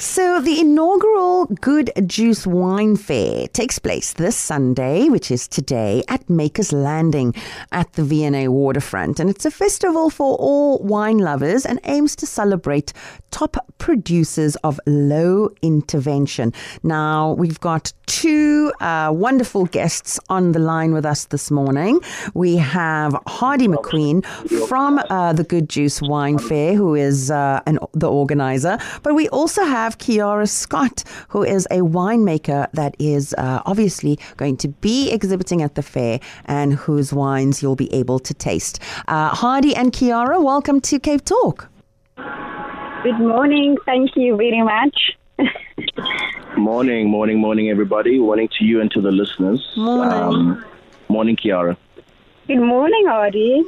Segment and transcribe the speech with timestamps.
[0.00, 6.28] So, the inaugural Good Juice Wine Fair takes place this Sunday, which is today, at
[6.30, 7.34] Maker's Landing
[7.70, 9.20] at the V&A waterfront.
[9.20, 12.94] And it's a festival for all wine lovers and aims to celebrate
[13.30, 16.54] top producers of low intervention.
[16.82, 22.00] Now, we've got two uh, wonderful guests on the line with us this morning.
[22.34, 24.24] We have Hardy McQueen
[24.66, 29.28] from uh, the Good Juice Wine Fair, who is uh, an, the organizer, but we
[29.28, 35.10] also have Kiara Scott, who is a winemaker that is uh, obviously going to be
[35.10, 38.80] exhibiting at the fair and whose wines you'll be able to taste.
[39.08, 41.68] Uh, Hardy and Kiara, welcome to Cape Talk.
[42.16, 43.76] Good morning.
[43.86, 45.16] Thank you very much.
[46.56, 48.18] morning, morning, morning, everybody.
[48.18, 49.66] Morning to you and to the listeners.
[49.76, 50.12] Morning.
[50.12, 50.64] Um,
[51.08, 51.76] morning, Kiara.
[52.46, 53.62] Good morning, Artie.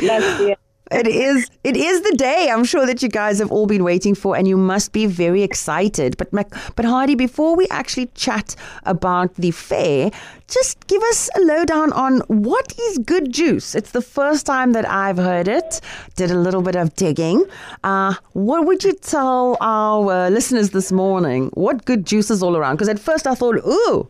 [0.00, 0.56] Love you.
[0.92, 1.48] It is.
[1.64, 2.50] It is the day.
[2.52, 5.42] I'm sure that you guys have all been waiting for, and you must be very
[5.42, 6.16] excited.
[6.16, 10.10] But, but Hardy, before we actually chat about the fair,
[10.48, 13.74] just give us a lowdown on what is good juice.
[13.74, 15.80] It's the first time that I've heard it.
[16.16, 17.44] Did a little bit of digging.
[17.82, 21.50] Uh, what would you tell our uh, listeners this morning?
[21.54, 22.76] What good juice is all around?
[22.76, 24.08] Because at first I thought, ooh,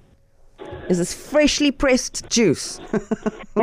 [0.89, 2.81] is this freshly pressed juice?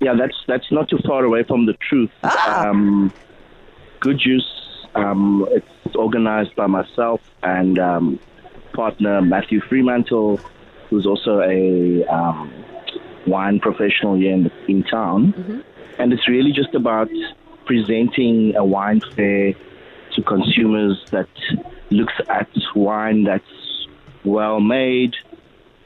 [0.00, 2.10] yeah, that's that's not too far away from the truth.
[2.22, 2.68] Ah.
[2.68, 3.12] Um,
[4.00, 4.48] good juice.
[4.94, 8.20] Um, it's organized by myself and um,
[8.74, 10.38] partner Matthew Fremantle,
[10.88, 12.52] who's also a um,
[13.26, 15.32] wine professional here in, in town.
[15.32, 15.60] Mm-hmm.
[15.98, 17.08] And it's really just about
[17.66, 19.54] presenting a wine fair
[20.14, 21.28] to consumers that
[21.90, 23.44] looks at wine that's
[24.24, 25.14] well made,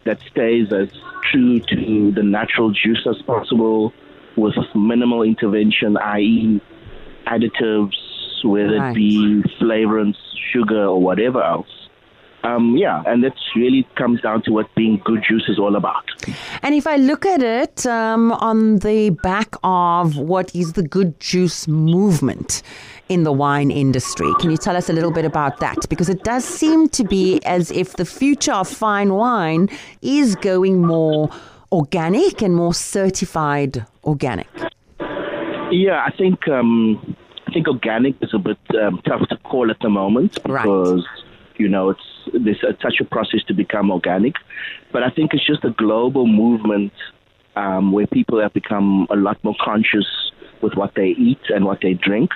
[0.08, 0.88] that stays as
[1.30, 3.92] true to the natural juice as possible
[4.36, 6.60] with minimal intervention, i.e.,
[7.26, 7.92] additives,
[8.42, 8.90] whether right.
[8.90, 10.16] it be flavorants,
[10.50, 11.68] sugar, or whatever else.
[12.42, 16.04] Um, yeah, and that really comes down to what being good juice is all about.
[16.62, 21.18] And if I look at it um, on the back of what is the good
[21.20, 22.62] juice movement
[23.08, 25.88] in the wine industry, can you tell us a little bit about that?
[25.88, 29.68] Because it does seem to be as if the future of fine wine
[30.02, 31.30] is going more
[31.72, 34.48] organic and more certified organic.
[35.70, 39.78] Yeah, I think um, I think organic is a bit um, tough to call at
[39.80, 41.06] the moment because.
[41.06, 41.24] Right
[41.58, 42.00] you know, it's
[42.32, 44.34] there's a, such a process to become organic.
[44.92, 46.92] But I think it's just a global movement
[47.56, 50.06] um, where people have become a lot more conscious
[50.62, 52.30] with what they eat and what they drink.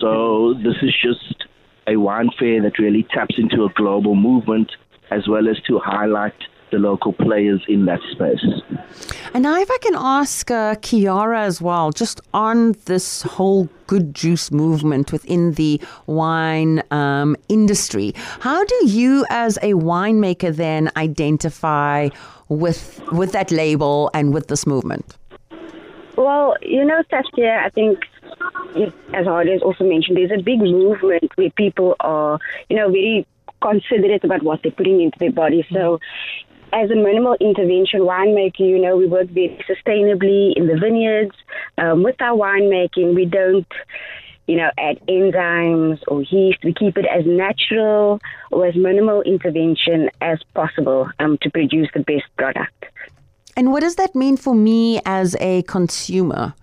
[0.00, 1.44] So this is just
[1.86, 4.72] a wine fair that really taps into a global movement
[5.10, 6.34] as well as to highlight
[6.72, 8.44] the local players in that space.
[9.34, 14.14] And now, if I can ask uh, Kiara as well, just on this whole good
[14.14, 22.08] juice movement within the wine um, industry, how do you, as a winemaker, then identify
[22.48, 25.16] with with that label and with this movement?
[26.16, 27.98] Well, you know, Saskia, I think
[29.14, 33.26] as Hardy has also mentioned, there's a big movement where people are, you know, very
[33.60, 35.66] considerate about what they're putting into their body.
[35.72, 36.00] So
[36.72, 41.36] as a minimal intervention winemaker, you know, we work very sustainably in the vineyards.
[41.78, 43.66] Um, with our winemaking, we don't,
[44.46, 46.58] you know, add enzymes or yeast.
[46.64, 52.00] We keep it as natural or as minimal intervention as possible um, to produce the
[52.00, 52.86] best product.
[53.56, 56.54] And what does that mean for me as a consumer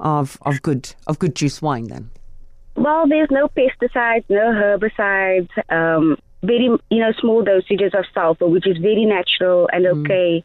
[0.00, 2.10] of, of good of good juice wine then?
[2.76, 5.48] Well, there's no pesticides, no herbicides.
[5.68, 10.04] Um, very you know small dosages of sulfur, which is very natural and mm.
[10.04, 10.44] okay.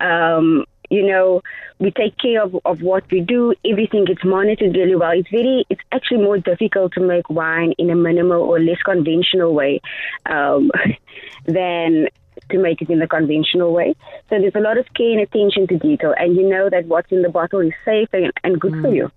[0.00, 0.38] Mm.
[0.38, 1.42] Um, you know,
[1.78, 3.54] we take care of, of what we do.
[3.64, 5.12] Everything gets monitored really well.
[5.12, 9.54] It's very, it's actually more difficult to make wine in a minimal or less conventional
[9.54, 9.80] way
[10.26, 10.70] um,
[11.46, 12.08] than
[12.50, 13.94] to make it in the conventional way.
[14.28, 17.10] So there's a lot of care and attention to detail, and you know that what's
[17.10, 18.82] in the bottle is safe and, and good mm.
[18.82, 19.10] for you.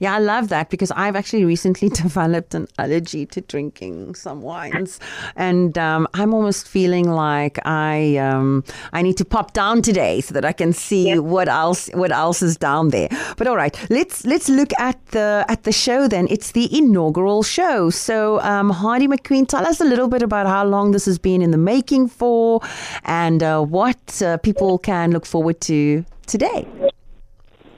[0.00, 4.98] Yeah, I love that because I've actually recently developed an allergy to drinking some wines,
[5.36, 10.34] and um, I'm almost feeling like I um, I need to pop down today so
[10.34, 11.18] that I can see yeah.
[11.18, 13.08] what else what else is down there.
[13.36, 16.28] But all right, let's let's look at the at the show then.
[16.30, 17.90] It's the inaugural show.
[17.90, 21.42] So um, Hardy McQueen, tell us a little bit about how long this has been
[21.42, 22.60] in the making for,
[23.04, 26.66] and uh, what uh, people can look forward to today.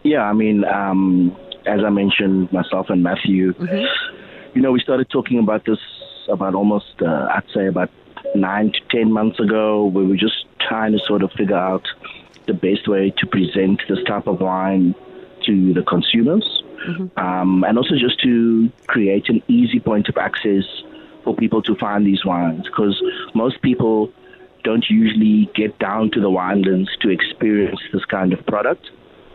[0.03, 4.57] Yeah, I mean um, as I mentioned, myself and Matthew, mm-hmm.
[4.57, 5.79] you know, we started talking about this
[6.29, 7.91] about almost, uh, I'd say, about
[8.35, 9.87] nine to ten months ago.
[9.87, 11.87] where We were just trying to sort of figure out
[12.47, 14.95] the best way to present this type of wine
[15.47, 17.19] to the consumers, mm-hmm.
[17.19, 20.65] um, and also just to create an easy point of access
[21.25, 23.01] for people to find these wines because
[23.35, 24.13] most people
[24.65, 28.91] don't usually get down to the winelands to experience this kind of product.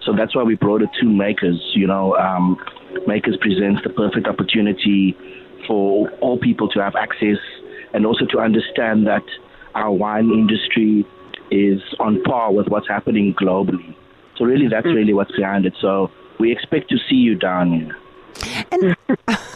[0.06, 1.60] So that's why we brought it to Makers.
[1.74, 2.58] You know, um,
[3.08, 5.18] Makers presents the perfect opportunity
[5.68, 7.38] for all people to have access
[7.94, 9.24] and also to understand that
[9.74, 11.06] our wine industry
[11.52, 13.96] is on par with what's happening globally.
[14.38, 15.74] So really, that's really what's behind it.
[15.82, 18.66] So we expect to see you down here.
[18.72, 18.96] And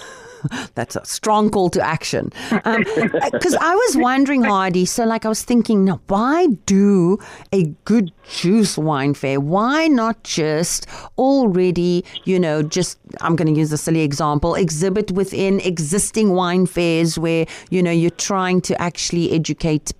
[0.79, 2.31] that's a strong call to action.
[2.49, 7.17] Because um, I was wondering, Hardy, so like I was thinking, now, why do
[7.51, 9.41] a good juice wine fair?
[9.41, 10.87] Why not just
[11.17, 16.65] already, you know, just, I'm going to use a silly example, exhibit within existing wine
[16.65, 19.91] fairs where, you know, you're trying to actually educate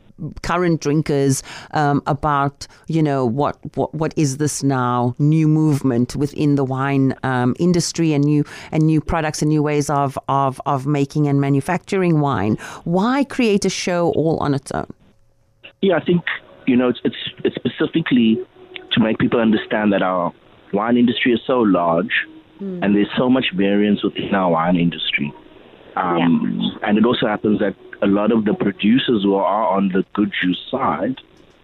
[0.44, 6.56] current drinkers um, about you know what, what what is this now new movement within
[6.56, 10.86] the wine um, industry and new and new products and new ways of, of of
[10.86, 12.56] making and manufacturing wine.
[12.84, 14.92] Why create a show all on its own?
[15.82, 16.24] Yeah, I think
[16.68, 18.38] you know it's it's, it's specifically
[18.92, 20.34] to make people understand that our
[20.74, 22.28] wine industry is so large
[22.62, 22.84] mm.
[22.84, 25.34] and there's so much variance within our wine industry.
[25.96, 26.90] Um, yeah.
[26.90, 30.32] And it also happens that a lot of the producers who are on the good
[30.42, 31.20] juice side,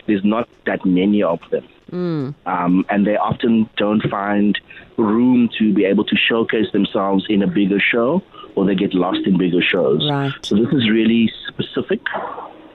[0.07, 1.67] there's not that many of them.
[1.91, 2.33] Mm.
[2.45, 4.59] Um, and they often don't find
[4.97, 8.23] room to be able to showcase themselves in a bigger show
[8.55, 10.07] or they get lost in bigger shows.
[10.09, 10.33] Right.
[10.41, 12.01] So this is really specific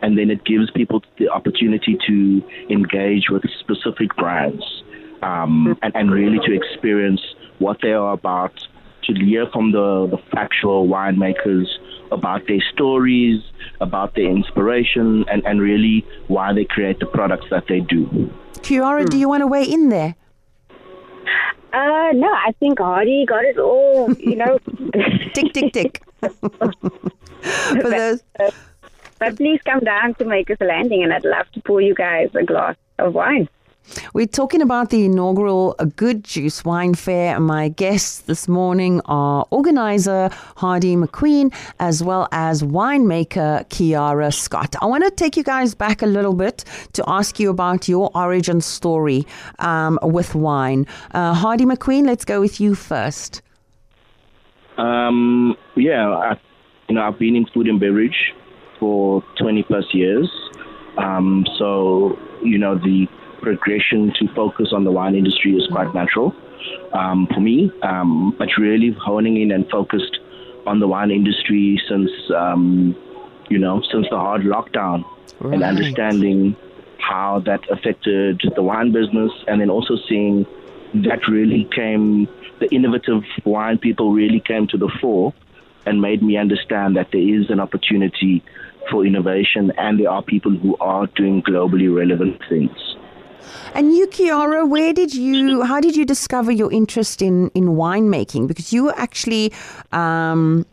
[0.03, 4.83] and then it gives people the opportunity to engage with specific brands
[5.23, 7.21] um, and, and really to experience
[7.59, 8.67] what they are about,
[9.05, 11.67] to hear from the, the factual winemakers
[12.13, 13.43] about their stories,
[13.81, 18.31] about their inspiration, and, and really why they create the products that they do.
[18.59, 20.15] Kiara, do you want to weigh in there?
[21.73, 24.59] Uh, no, I think Hardy got it all, you know.
[25.35, 26.03] tick, tick, tick.
[26.21, 28.23] For those.
[29.21, 32.31] But please come down to make Makers Landing, and I'd love to pour you guys
[32.35, 33.49] a glass of wine.
[34.15, 37.41] We're talking about the inaugural Good Juice Wine Fair.
[37.41, 44.77] My guests this morning are organizer Hardy McQueen as well as winemaker Kiara Scott.
[44.81, 48.11] I want to take you guys back a little bit to ask you about your
[48.15, 49.27] origin story
[49.59, 50.87] um, with wine.
[51.13, 53.43] Uh, Hardy McQueen, let's go with you first.
[54.79, 56.41] Um, yeah, I,
[56.89, 58.33] you know, I've been in food and beverage
[58.79, 60.29] for 20 plus years.
[60.97, 63.07] Um, so, you know, the
[63.41, 66.35] progression to focus on the wine industry is quite natural
[66.93, 70.19] um, for me, um, but really honing in and focused
[70.67, 72.95] on the wine industry since, um,
[73.49, 75.05] you know, since the hard lockdown
[75.41, 75.55] right.
[75.55, 76.57] and understanding
[76.99, 80.47] how that affected the wine business and then also seeing
[80.95, 82.29] that really came,
[82.61, 85.33] the innovative wine people really came to the fore
[85.87, 88.43] and made me understand that there is an opportunity
[88.91, 92.97] for innovation and there are people who are doing globally relevant things.
[93.75, 98.47] And you, Kiara, where did you, how did you discover your interest in, in winemaking?
[98.47, 99.53] Because you were actually,
[99.93, 100.67] um,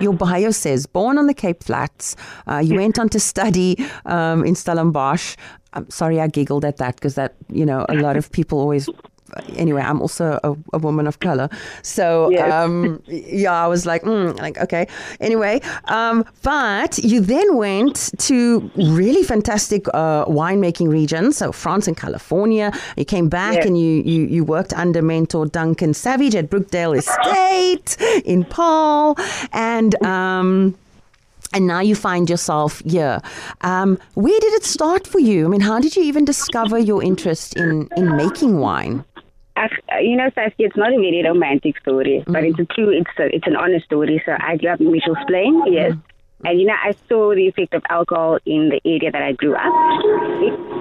[0.00, 2.16] your bio says born on the Cape Flats.
[2.46, 3.76] Uh, you went on to study
[4.06, 5.36] um, in Stellenbosch.
[5.72, 8.88] I'm sorry, I giggled at that because that, you know, a lot of people always
[9.56, 11.48] anyway, I'm also a, a woman of color.
[11.82, 12.52] So, yes.
[12.52, 14.86] um, yeah, I was like, mm, like, okay.
[15.20, 21.96] Anyway, um, but you then went to really fantastic uh, winemaking regions, so France and
[21.96, 22.72] California.
[22.96, 23.66] You came back yes.
[23.66, 29.16] and you, you, you worked under mentor Duncan Savage at Brookdale Estate in Paarl,
[29.52, 30.76] And, um,
[31.52, 33.20] and now you find yourself here.
[33.62, 35.46] Um, where did it start for you?
[35.46, 39.04] I mean, how did you even discover your interest in, in making wine?
[40.00, 42.32] You know, Saskia, it's not a very romantic story, mm-hmm.
[42.32, 44.22] but it's a true, it's a, it's an honest story.
[44.24, 45.92] So I grew up in Mitchell's Plain, yes.
[45.92, 46.46] Mm-hmm.
[46.46, 49.54] And, you know, I saw the effect of alcohol in the area that I grew
[49.54, 49.62] up.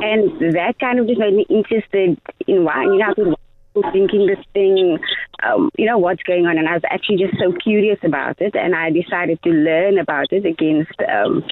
[0.01, 2.17] And that kind of just made me interested
[2.47, 3.35] in why You know, I
[3.75, 4.99] was thinking this thing,
[5.43, 6.57] um, you know, what's going on.
[6.57, 8.55] And I was actually just so curious about it.
[8.55, 11.43] And I decided to learn about it against um,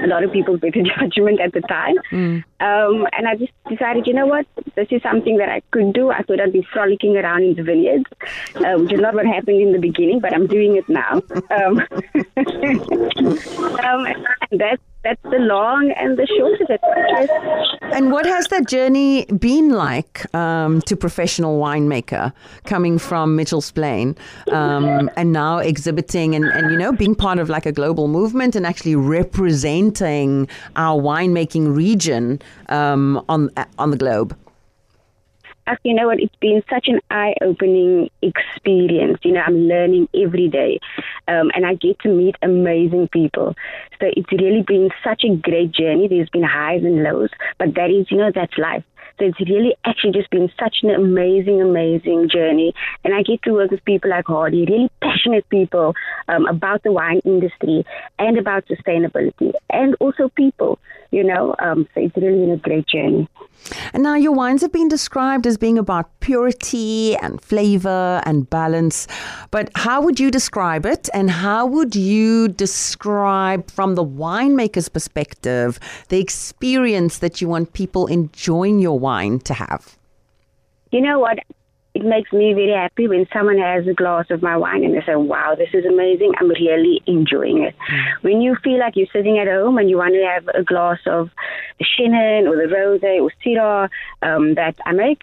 [0.00, 1.96] a lot of people's better judgment at the time.
[2.10, 2.44] Mm.
[2.60, 6.10] Um, and I just decided, you know what, this is something that I could do.
[6.10, 8.04] I thought I'd be frolicking around in the vineyards,
[8.56, 11.22] uh, which is not what happened in the beginning, but I'm doing it now.
[11.50, 11.80] Um,
[13.84, 14.06] um,
[14.50, 16.80] and that's that's the long and the short of it.
[17.94, 22.32] And what has that journey been like um, to professional winemaker
[22.64, 24.16] coming from Mitchell's Plain
[24.52, 28.56] um, and now exhibiting and, and, you know, being part of like a global movement
[28.56, 34.36] and actually representing our winemaking region um, on, on the globe?
[35.82, 39.18] You know what, it's been such an eye opening experience.
[39.22, 40.80] You know, I'm learning every day
[41.26, 43.54] um, and I get to meet amazing people.
[44.00, 46.08] So it's really been such a great journey.
[46.08, 48.84] There's been highs and lows, but that is, you know, that's life.
[49.18, 52.74] So it's really actually just been such an amazing, amazing journey.
[53.04, 55.94] And I get to work with people like Hardy, really passionate people
[56.28, 57.84] um, about the wine industry
[58.18, 60.78] and about sustainability and also people,
[61.10, 61.54] you know.
[61.58, 63.28] Um, so it's really been a great journey.
[63.92, 69.08] And now your wines have been described as being about purity and flavor and balance.
[69.50, 71.08] But how would you describe it?
[71.12, 78.06] And how would you describe, from the winemaker's perspective, the experience that you want people
[78.06, 79.07] enjoying your wine
[79.40, 79.96] to have?
[80.90, 81.38] You know what?
[81.98, 85.04] it makes me very happy when someone has a glass of my wine and they
[85.04, 86.32] say, wow, this is amazing.
[86.38, 87.74] I'm really enjoying it.
[87.90, 88.04] Mm.
[88.22, 90.98] When you feel like you're sitting at home and you want to have a glass
[91.06, 91.30] of
[91.78, 93.88] the Chenin or the Rose or Syrah
[94.22, 95.22] um, that I make,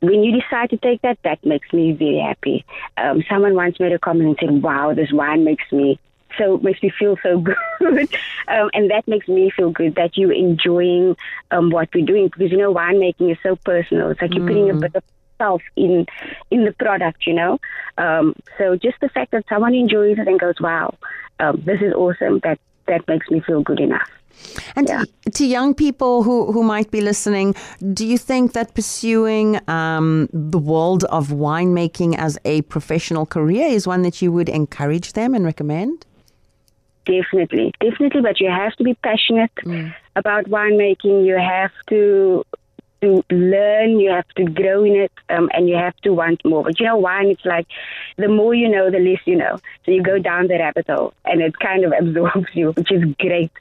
[0.00, 2.64] when you decide to take that, that makes me very happy.
[2.96, 5.98] Um, someone once made a comment and said, wow, this wine makes me
[6.38, 7.38] so makes me feel so
[7.78, 8.08] good,
[8.48, 11.16] um, and that makes me feel good that you're enjoying
[11.50, 14.10] um, what we're doing because you know winemaking is so personal.
[14.10, 14.80] It's like you're putting a mm.
[14.80, 15.04] bit of
[15.38, 16.06] yourself in
[16.50, 17.58] in the product, you know.
[17.96, 20.94] Um, so just the fact that someone enjoys it and goes, "Wow,
[21.40, 24.08] um, this is awesome," that that makes me feel good enough.
[24.76, 25.04] And yeah.
[25.24, 27.54] to, to, young people who, who might be listening,
[27.92, 33.86] do you think that pursuing um, the world of winemaking as a professional career is
[33.86, 36.06] one that you would encourage them and recommend?
[37.08, 38.20] Definitely, definitely.
[38.20, 39.94] But you have to be passionate mm.
[40.14, 41.24] about winemaking.
[41.24, 42.44] You have to
[43.00, 46.64] to learn, you have to grow in it, um, and you have to want more.
[46.64, 47.66] But you know, wine, it's like
[48.16, 49.58] the more you know, the less you know.
[49.86, 53.04] So you go down the rabbit hole, and it kind of absorbs you, which is
[53.18, 53.52] great.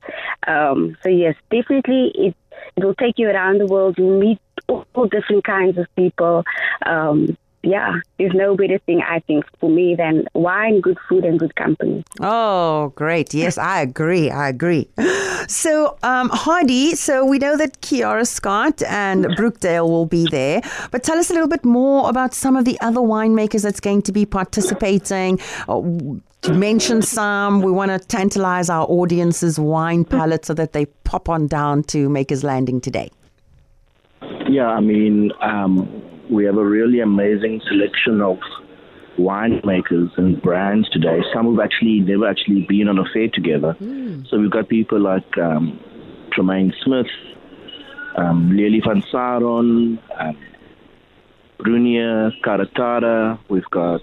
[0.45, 2.35] Um, so yes, definitely, it
[2.75, 3.97] it will take you around the world.
[3.97, 6.43] You'll meet all different kinds of people.
[6.85, 11.39] Um, yeah, there's no better thing I think for me than wine, good food, and
[11.39, 12.03] good company.
[12.21, 13.33] Oh, great!
[13.33, 14.29] Yes, I agree.
[14.31, 14.89] I agree.
[15.49, 20.61] So, um, Hardy, so we know that Kiara Scott and Brookdale will be there,
[20.91, 24.01] but tell us a little bit more about some of the other winemakers that's going
[24.01, 25.39] to be participating.
[25.69, 25.79] Uh,
[26.49, 27.61] mention some.
[27.61, 32.09] We want to tantalize our audience's wine palate so that they pop on down to
[32.09, 33.09] Makers Landing today.
[34.49, 38.37] Yeah, I mean, um, we have a really amazing selection of
[39.17, 41.19] winemakers and brands today.
[41.33, 43.75] Some have actually never actually been on a fair together.
[43.81, 44.27] Mm.
[44.29, 45.79] So we've got people like um,
[46.31, 47.07] Tremaine Smith,
[48.15, 50.37] um, Lily van Saron, um,
[51.59, 53.39] Brunia Karatara.
[53.49, 54.01] We've got,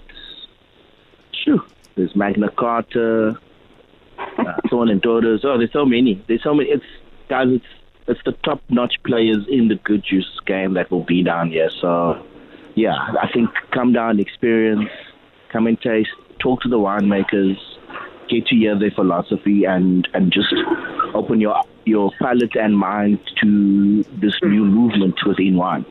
[1.31, 1.61] shoo,
[1.95, 3.39] there's Magna Carta,
[4.17, 5.41] uh, so on and daughters.
[5.45, 6.21] Oh, there's so many.
[6.27, 6.69] There's so many.
[6.69, 6.83] It's
[7.29, 7.47] guys.
[7.49, 7.65] It's
[8.07, 11.69] it's the top notch players in the good juice game that will be down here.
[11.81, 12.23] So
[12.75, 14.89] yeah, I think come down, experience,
[15.51, 17.57] come and taste, talk to the winemakers,
[18.29, 20.53] get to hear their philosophy, and and just
[21.13, 25.85] open your your palate and mind to this new movement within wine.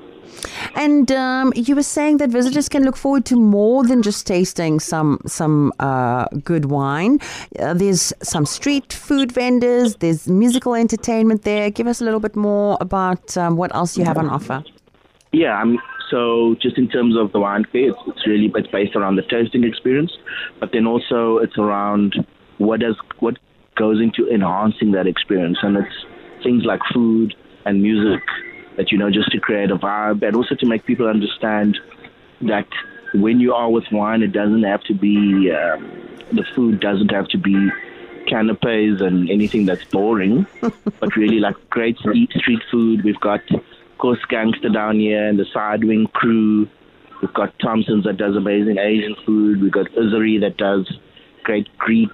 [0.76, 4.80] And um, you were saying that visitors can look forward to more than just tasting
[4.80, 7.20] some some uh, good wine.
[7.58, 9.96] Uh, there's some street food vendors.
[9.96, 11.70] There's musical entertainment there.
[11.70, 14.64] Give us a little bit more about um, what else you have on offer.
[15.32, 15.78] Yeah, I'm
[16.10, 19.22] so just in terms of the wine fair, it's, it's really it's based around the
[19.22, 20.12] tasting experience,
[20.60, 22.26] but then also it's around
[22.58, 23.38] what does what
[23.76, 26.04] goes into enhancing that experience, and it's
[26.42, 28.22] things like food and music
[28.76, 31.78] that you know just to create a vibe, and also to make people understand
[32.42, 32.68] that
[33.14, 35.82] when you are with wine, it doesn't have to be um,
[36.32, 37.70] the food doesn't have to be
[38.26, 43.04] canapes and anything that's boring, but really like great street food.
[43.04, 43.42] We've got
[44.04, 46.68] course, Gangster down here and the Sidewing crew.
[47.22, 49.62] We've got Thompson's that does amazing Asian food.
[49.62, 50.92] We've got Uzuri that does
[51.42, 52.10] great Greek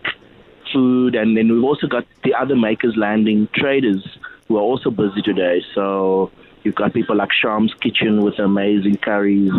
[0.72, 1.16] food.
[1.16, 4.06] And then we've also got the other Makers Landing traders
[4.46, 5.64] who are also busy today.
[5.74, 6.30] So
[6.62, 9.52] you've got people like Sham's Kitchen with amazing curries.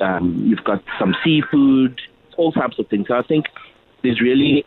[0.00, 2.00] Um, you've got some seafood,
[2.36, 3.08] all types of things.
[3.08, 3.46] So I think
[4.02, 4.64] there's really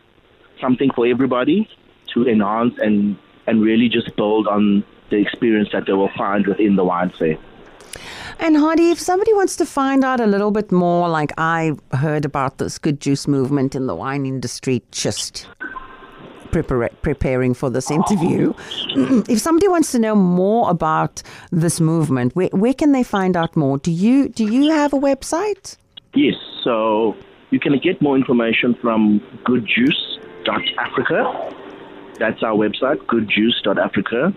[0.60, 1.68] something for everybody
[2.14, 3.16] to enhance and,
[3.46, 7.38] and really just build on the experience that they will find within the wine fair.
[8.38, 12.24] And Hardy, if somebody wants to find out a little bit more, like I heard
[12.24, 15.46] about this good juice movement in the wine industry just
[16.52, 18.52] preparing for this interview,
[19.28, 23.56] if somebody wants to know more about this movement, where, where can they find out
[23.56, 23.78] more?
[23.78, 25.76] Do you do you have a website?
[26.14, 27.16] Yes, so
[27.50, 31.54] you can get more information from goodjuice.africa.
[32.18, 34.34] That's our website, goodjuice.africa.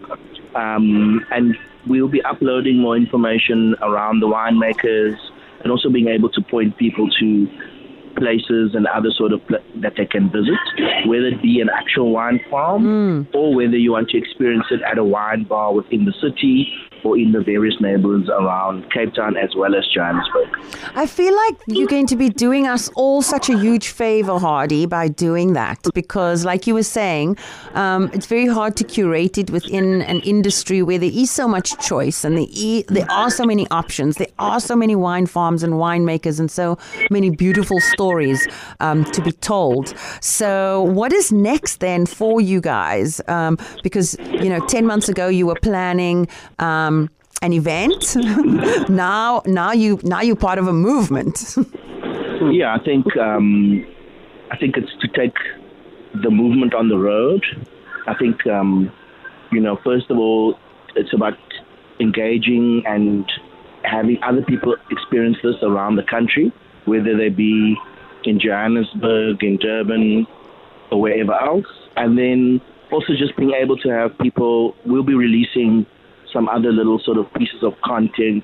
[0.56, 5.18] Um, and we'll be uploading more information around the winemakers
[5.62, 7.48] and also being able to point people to
[8.16, 10.60] places and other sort of pl- that they can visit,
[11.08, 13.36] whether it be an actual wine farm mm.
[13.36, 16.72] or whether you want to experience it at a wine bar within the city
[17.06, 20.50] or in the various neighborhoods around Cape Town as well as Johannesburg.
[20.96, 24.86] I feel like you're going to be doing us all such a huge favor, Hardy,
[24.86, 27.38] by doing that because, like you were saying,
[27.76, 31.78] um, it's very hard to curate it within an industry where there is so much
[31.86, 34.16] choice and there, there are so many options.
[34.16, 36.78] There are so many wine farms and winemakers and so
[37.12, 38.48] many beautiful stories
[38.80, 39.94] um, to be told.
[40.22, 43.22] So, what is next then for you guys?
[43.28, 46.28] Um, because, you know, 10 months ago you were planning.
[46.60, 47.10] Um,
[47.42, 48.16] an event.
[48.90, 51.56] now, now you now you're part of a movement.
[52.60, 53.86] yeah, I think um,
[54.52, 55.36] I think it's to take
[56.24, 57.44] the movement on the road.
[58.08, 58.90] I think um,
[59.52, 60.58] you know, first of all,
[60.96, 61.38] it's about
[62.00, 63.26] engaging and
[63.84, 66.52] having other people experience this around the country,
[66.86, 67.76] whether they be
[68.26, 70.28] in Johannesburg, in Durban,
[70.92, 71.66] or wherever else.
[71.96, 75.86] And then also just being able to have people, we'll be releasing
[76.32, 78.44] some other little sort of pieces of content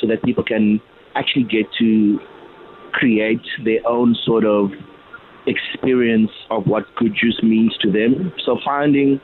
[0.00, 0.80] so that people can
[1.14, 2.18] actually get to
[2.92, 4.70] create their own sort of
[5.46, 8.32] experience of what good juice means to them.
[8.44, 9.20] So finding,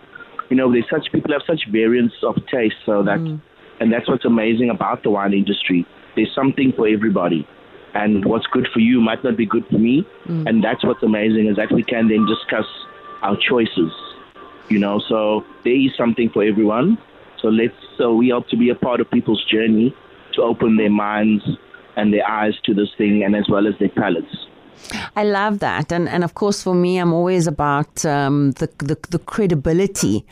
[0.51, 3.41] you know, there's such people have such variance of taste, so that, mm.
[3.81, 5.87] and that's what's amazing about the wine industry.
[6.17, 7.47] There's something for everybody,
[7.95, 10.49] and what's good for you might not be good for me, mm.
[10.49, 12.67] and that's what's amazing is that we can then discuss
[13.23, 13.93] our choices.
[14.69, 16.99] You know, so there is something for everyone,
[17.41, 19.95] so let's so we hope to be a part of people's journey
[20.33, 21.45] to open their minds
[21.97, 24.47] and their eyes to this thing, and as well as their palates.
[25.17, 28.97] I love that, and and of course for me, I'm always about um, the, the,
[29.11, 30.25] the credibility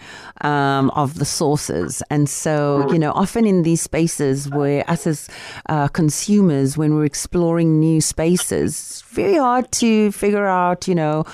[0.43, 5.29] um, of the sources, and so you know, often in these spaces where us as
[5.69, 11.25] uh, consumers, when we're exploring new spaces, it's very hard to figure out, you know,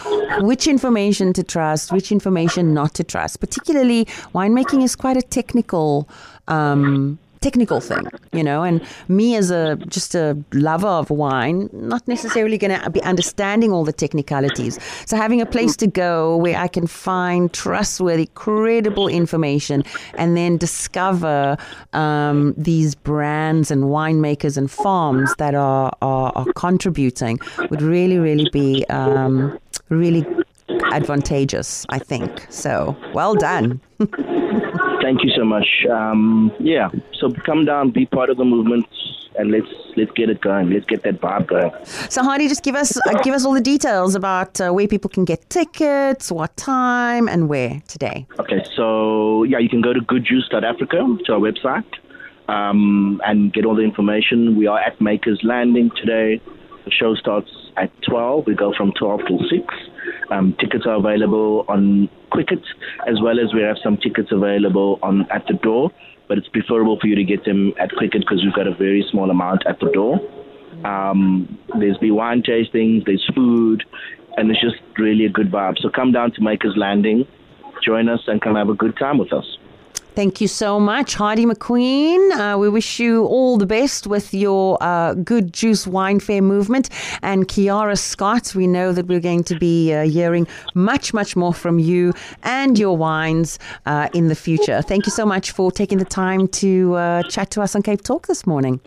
[0.41, 3.41] which information to trust, which information not to trust.
[3.41, 6.09] Particularly, winemaking is quite a technical.
[6.49, 8.63] Um, technical thing, you know.
[8.63, 8.77] And
[9.09, 13.85] me, as a just a lover of wine, not necessarily going to be understanding all
[13.85, 14.79] the technicalities.
[15.07, 19.83] So having a place to go where I can find trustworthy, credible information,
[20.15, 21.57] and then discover
[21.93, 27.39] um, these brands and winemakers and farms that are are, are contributing
[27.71, 29.59] would really, really be um,
[29.89, 30.27] really
[30.93, 31.87] advantageous.
[31.89, 32.97] I think so.
[33.15, 33.81] Well done.
[35.09, 35.87] Thank you so much.
[35.91, 38.87] Um, yeah, so come down, be part of the movement,
[39.39, 40.69] and let's let's get it going.
[40.69, 41.73] Let's get that vibe going.
[42.11, 45.09] So, Hardy, just give us uh, give us all the details about uh, where people
[45.09, 48.27] can get tickets, what time, and where today.
[48.39, 51.91] Okay, so yeah, you can go to goodjuice.africa to our website
[52.49, 54.59] um, and get all the information.
[54.59, 56.39] We are at Makers Landing today.
[56.85, 58.47] The show starts at 12.
[58.47, 59.75] We go from 12 till 6.
[60.31, 62.61] Um, tickets are available on Quicket,
[63.07, 65.91] as well as we have some tickets available on at the door.
[66.29, 69.07] But it's preferable for you to get them at Quicket because we've got a very
[69.11, 70.21] small amount at the door.
[70.85, 73.85] Um, there's be wine tastings, there's food,
[74.37, 75.79] and it's just really a good vibe.
[75.81, 77.27] So come down to Makers Landing,
[77.85, 79.58] join us, and come have a good time with us.
[80.19, 82.33] Thank you so much, Heidi McQueen.
[82.33, 86.91] Uh, we wish you all the best with your uh, Good Juice Wine Fair movement.
[87.23, 91.55] And Kiara Scott, we know that we're going to be uh, hearing much, much more
[91.55, 94.83] from you and your wines uh, in the future.
[94.83, 98.03] Thank you so much for taking the time to uh, chat to us on Cape
[98.03, 98.81] Talk this morning.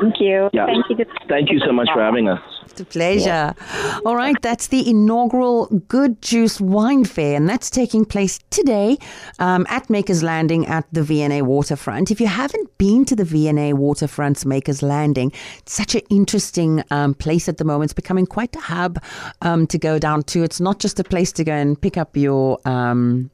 [0.00, 0.48] Thank you.
[0.52, 0.66] Yeah.
[0.66, 1.04] Thank you.
[1.28, 2.38] Thank you so much for having us.
[2.72, 3.26] It's a pleasure.
[3.26, 4.00] Yeah.
[4.06, 8.96] All right, that's the inaugural Good Juice Wine Fair, and that's taking place today
[9.38, 12.10] um, at Makers Landing at the V&A Waterfront.
[12.10, 17.12] If you haven't been to the V&A Waterfront's Makers Landing, it's such an interesting um,
[17.12, 17.88] place at the moment.
[17.90, 19.02] It's becoming quite a hub
[19.42, 20.42] um, to go down to.
[20.42, 23.30] It's not just a place to go and pick up your um,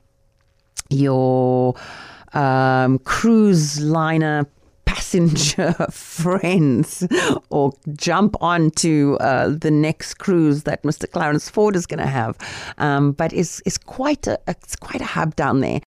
[0.91, 1.77] your
[2.33, 4.49] um, cruise liner
[4.89, 7.07] passenger friends
[7.51, 11.11] or jump on to uh, the next cruise that Mr.
[11.11, 12.39] Clarence Ford is going to have.
[12.79, 15.77] Um, but it's, it's quite a it's quite a hub down there.